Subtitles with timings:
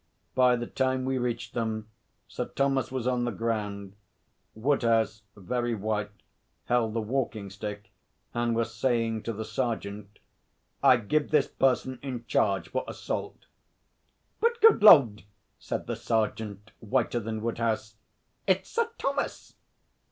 [0.33, 1.87] By the time we reached them,
[2.27, 3.93] Sir Thomas was on the ground;
[4.55, 6.09] Woodhouse, very white,
[6.65, 7.91] held the walking stick
[8.33, 10.17] and was saying to the sergeant:
[10.81, 13.45] 'I give this person in charge for assault.'
[14.39, 15.21] 'But, good Lord!'
[15.59, 17.93] said the sergeant, whiter than Woodhouse.
[18.47, 19.53] 'It's Sir Thomas.'